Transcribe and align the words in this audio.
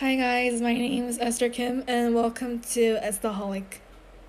Hi 0.00 0.14
guys, 0.14 0.60
my 0.60 0.74
name 0.74 1.04
is 1.04 1.18
Esther 1.18 1.48
Kim 1.48 1.82
and 1.86 2.14
welcome 2.14 2.58
to 2.58 2.98
Estaholic. 3.02 3.78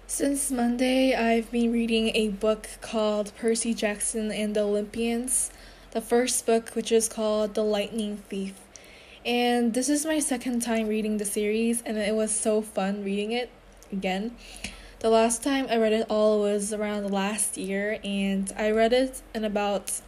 Since 0.08 0.50
Monday, 0.50 1.14
I've 1.14 1.52
been 1.52 1.74
reading 1.74 2.16
a 2.16 2.30
book 2.30 2.70
called 2.80 3.34
Percy 3.38 3.74
Jackson 3.74 4.32
and 4.32 4.56
the 4.56 4.62
Olympians, 4.62 5.52
the 5.92 6.00
first 6.00 6.46
book 6.46 6.70
which 6.70 6.90
is 6.90 7.10
called 7.10 7.54
The 7.54 7.66
Lightning 7.66 8.16
Thief. 8.30 8.54
And 9.26 9.74
this 9.74 9.90
is 9.90 10.06
my 10.06 10.20
second 10.20 10.62
time 10.62 10.88
reading 10.88 11.18
the 11.18 11.26
series 11.26 11.82
and 11.82 11.98
it 11.98 12.16
was 12.16 12.34
so 12.34 12.62
fun 12.62 13.04
reading 13.04 13.34
it 13.34 13.50
again. 13.92 14.38
The 15.00 15.10
last 15.10 15.44
time 15.44 15.68
I 15.70 15.76
read 15.76 15.92
it 15.92 16.06
all 16.10 16.40
was 16.40 16.72
around 16.72 17.12
last 17.12 17.58
year 17.58 18.00
and 18.06 18.50
I 18.58 18.72
read 18.72 18.94
it 18.94 19.22
in 19.36 19.44
about 19.44 20.00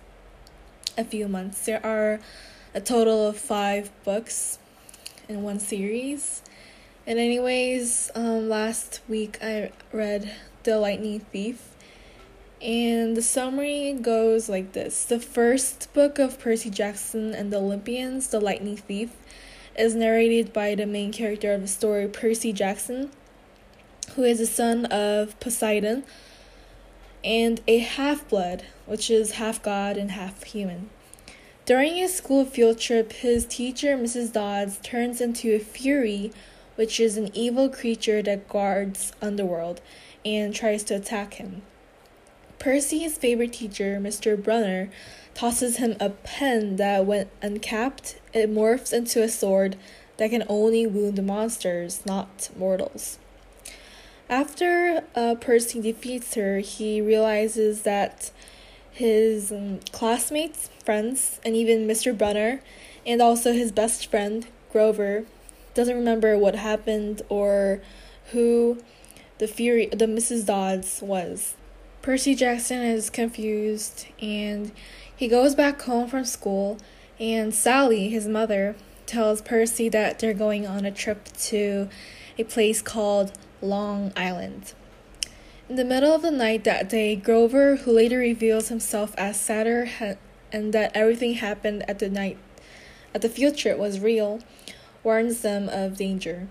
a 0.98 1.04
few 1.04 1.28
months. 1.28 1.66
There 1.66 1.86
are 1.86 2.22
a 2.74 2.80
total 2.80 3.28
of 3.28 3.38
5 3.38 3.92
books 4.06 4.58
in 5.30 5.44
one 5.44 5.60
series. 5.60 6.42
And 7.08 7.18
anyways, 7.18 8.12
um, 8.16 8.50
last 8.50 9.00
week 9.08 9.38
I 9.42 9.72
read 9.94 10.32
The 10.64 10.78
Lightning 10.78 11.22
Thief, 11.22 11.76
and 12.62 13.16
the 13.16 13.22
summary 13.22 13.94
goes 13.94 14.50
like 14.50 14.74
this: 14.74 15.06
The 15.06 15.20
first 15.20 15.94
book 15.94 16.20
of 16.20 16.40
Percy 16.40 16.70
Jackson 16.70 17.34
and 17.34 17.54
the 17.54 17.58
Olympians, 17.58 18.28
The 18.28 18.42
Lightning 18.42 18.76
Thief, 18.76 19.12
is 19.78 19.96
narrated 19.96 20.52
by 20.52 20.76
the 20.76 20.86
main 20.86 21.14
character 21.14 21.54
of 21.54 21.62
the 21.62 21.68
story, 21.68 22.08
Percy 22.08 22.52
Jackson, 22.52 23.12
who 24.16 24.24
is 24.24 24.40
the 24.40 24.48
son 24.48 24.86
of 24.88 25.40
Poseidon 25.40 26.04
and 27.24 27.62
a 27.68 27.80
half 27.80 28.28
blood, 28.28 28.66
which 28.86 29.10
is 29.10 29.32
half 29.34 29.62
god 29.62 29.98
and 29.98 30.12
half 30.12 30.44
human. 30.44 30.90
During 31.70 32.04
a 32.04 32.08
school 32.08 32.46
field 32.46 32.80
trip, 32.80 33.14
his 33.14 33.46
teacher, 33.46 33.96
Mrs. 33.96 34.34
Dodds, 34.34 34.80
turns 34.82 35.22
into 35.22 35.54
a 35.54 35.60
Fury, 35.60 36.32
which 36.74 37.00
is 37.00 37.16
an 37.16 37.30
evil 37.36 37.70
creature 37.70 38.24
that 38.24 38.50
guards 38.50 39.14
Underworld, 39.22 39.80
and 40.26 40.52
tries 40.52 40.82
to 40.86 40.96
attack 40.96 41.36
him. 41.36 41.62
Percy, 42.58 42.98
his 42.98 43.20
favorite 43.20 43.54
teacher, 43.54 44.00
Mr. 44.02 44.36
Brunner, 44.36 44.90
tosses 45.36 45.78
him 45.78 45.96
a 46.00 46.10
pen 46.10 46.78
that, 46.78 47.06
when 47.06 47.30
uncapped, 47.44 48.16
it 48.34 48.52
morphs 48.52 48.92
into 48.92 49.22
a 49.22 49.30
sword 49.30 49.76
that 50.18 50.32
can 50.32 50.46
only 50.50 50.88
wound 50.88 51.24
monsters, 51.24 52.04
not 52.04 52.50
mortals. 52.58 53.20
After 54.28 55.04
uh, 55.14 55.36
Percy 55.36 55.80
defeats 55.82 56.34
her, 56.34 56.62
he 56.62 57.00
realizes 57.00 57.84
that 57.84 58.32
his 58.92 59.52
um, 59.52 59.80
classmates, 59.92 60.70
friends, 60.84 61.40
and 61.46 61.56
even 61.56 61.88
Mr. 61.88 62.18
Brunner, 62.18 62.62
and 63.06 63.22
also 63.22 63.54
his 63.54 63.72
best 63.72 64.08
friend, 64.08 64.48
Grover, 64.72 65.26
doesn't 65.74 65.96
remember 65.96 66.38
what 66.38 66.56
happened 66.56 67.22
or 67.30 67.82
who 68.32 68.80
the 69.38 69.48
Fury, 69.48 69.88
the 69.88 70.06
Mrs. 70.06 70.46
Dodds 70.46 71.02
was. 71.02 71.56
Percy 72.02 72.36
Jackson 72.36 72.82
is 72.82 73.10
confused 73.10 74.08
and 74.22 74.72
he 75.16 75.28
goes 75.28 75.54
back 75.54 75.82
home 75.82 76.08
from 76.08 76.24
school, 76.24 76.78
and 77.20 77.54
Sally, 77.54 78.10
his 78.10 78.28
mother, 78.28 78.76
tells 79.06 79.42
Percy 79.42 79.90
that 79.90 80.20
they're 80.20 80.34
going 80.34 80.66
on 80.66 80.86
a 80.86 80.92
trip 80.92 81.28
to 81.40 81.90
a 82.38 82.44
place 82.46 82.82
called 82.82 83.34
Long 83.62 84.14
Island. 84.16 84.74
In 85.70 85.76
the 85.76 85.86
middle 85.86 86.16
of 86.16 86.24
the 86.24 86.32
night 86.32 86.64
that 86.64 86.90
day, 86.90 87.16
Grover, 87.16 87.76
who 87.76 87.92
later 87.92 88.18
reveals 88.18 88.70
himself 88.70 89.14
as 89.20 89.40
Satyr 89.40 89.86
ha- 89.86 90.16
and 90.52 90.74
that 90.74 90.92
everything 90.96 91.36
happened 91.36 91.88
at 91.88 92.00
the 92.00 92.10
night 92.10 92.40
at 93.14 93.22
the 93.22 93.30
field 93.30 93.56
trip 93.56 93.78
was 93.78 94.00
real, 94.00 94.40
warns 95.04 95.42
them 95.42 95.70
of 95.70 95.98
danger. 95.98 96.48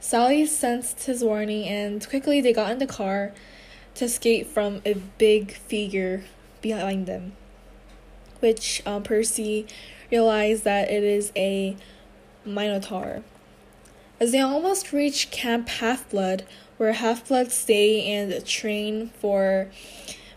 Sally 0.00 0.44
sensed 0.44 1.04
his 1.04 1.24
warning 1.24 1.66
and 1.66 2.06
quickly 2.06 2.42
they 2.42 2.52
got 2.52 2.70
in 2.70 2.78
the 2.78 2.86
car 2.86 3.32
to 3.94 4.04
escape 4.04 4.46
from 4.46 4.82
a 4.84 4.92
big 5.16 5.52
figure 5.52 6.24
behind 6.60 7.06
them, 7.06 7.32
which 8.40 8.82
um, 8.84 9.02
Percy 9.02 9.66
realized 10.10 10.62
that 10.64 10.90
it 10.90 11.02
is 11.02 11.32
a 11.36 11.74
Minotaur. 12.44 13.22
As 14.18 14.32
they 14.32 14.40
almost 14.40 14.92
reach 14.92 15.30
Camp 15.30 15.68
Half 15.68 16.08
Blood, 16.08 16.46
where 16.78 16.92
half 16.92 17.28
bloods 17.28 17.54
stay 17.54 18.06
and 18.12 18.44
train 18.46 19.10
for 19.20 19.68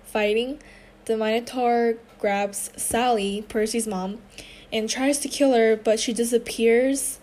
fighting. 0.04 0.60
The 1.06 1.16
Minotaur 1.16 1.96
grabs 2.20 2.72
Sally, 2.76 3.46
Percy's 3.48 3.88
mom, 3.88 4.20
and 4.72 4.90
tries 4.90 5.20
to 5.20 5.30
kill 5.30 5.54
her, 5.54 5.78
but 5.78 6.00
she 6.00 6.12
disappears 6.12 7.20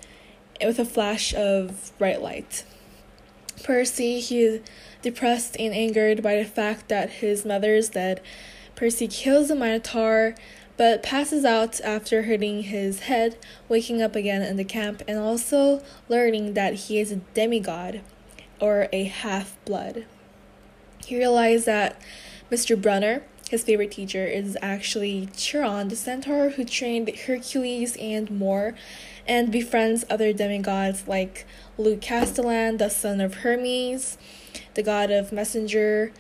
with 0.65 0.79
a 0.79 0.85
flash 0.87 1.35
of 1.35 1.93
bright 1.99 2.23
light. 2.23 2.65
Percy, 3.63 4.21
he 4.21 4.41
is 4.41 4.61
depressed 5.03 5.57
and 5.59 5.75
angered 5.75 6.23
by 6.23 6.37
the 6.37 6.45
fact 6.45 6.89
that 6.89 7.11
his 7.11 7.45
mother 7.45 7.75
is 7.75 7.91
dead. 7.91 8.23
Percy 8.75 9.09
kills 9.09 9.49
the 9.49 9.55
Minotaur, 9.55 10.35
but 10.77 11.03
passes 11.03 11.45
out 11.45 11.81
after 11.81 12.23
hitting 12.23 12.63
his 12.65 13.01
head, 13.01 13.37
waking 13.69 14.03
up 14.03 14.15
again 14.15 14.43
in 14.43 14.57
the 14.57 14.65
camp, 14.65 15.03
and 15.09 15.19
also 15.19 15.83
learning 16.09 16.55
that 16.55 16.75
he 16.75 16.99
is 16.99 17.11
a 17.13 17.17
demigod 17.17 18.01
or 18.61 18.89
a 18.93 19.05
half 19.05 19.57
blood. 19.65 20.05
He 21.05 21.17
realized 21.17 21.67
that 21.67 22.01
Mr. 22.51 22.81
Brunner, 22.81 23.23
his 23.51 23.65
favorite 23.65 23.93
teacher, 23.93 24.25
is 24.25 24.57
actually 24.61 25.29
Chiron, 25.37 25.89
the 25.89 25.97
centaur 25.97 26.51
who 26.51 26.65
trained 26.65 27.09
Hercules 27.27 27.97
and 27.97 28.31
more, 28.31 28.75
and 29.27 29.51
befriends 29.51 30.05
other 30.11 30.33
demigods 30.33 31.09
like 31.09 31.47
Luke 31.79 32.01
Castellan, 32.01 32.77
the 32.77 32.89
son 32.89 33.21
of 33.21 33.37
Hermes, 33.37 34.19
the 34.75 34.83
god 34.83 35.11
of 35.11 35.33
messenger, 35.33 36.13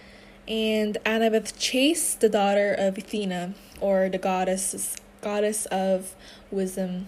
and 0.48 0.96
Annabeth 1.04 1.58
Chase, 1.58 2.14
the 2.14 2.28
daughter 2.28 2.72
of 2.72 2.96
Athena, 2.96 3.54
or 3.80 4.08
the 4.08 4.18
goddess 4.18 4.96
goddess 5.20 5.66
of 5.66 6.14
wisdom 6.50 7.04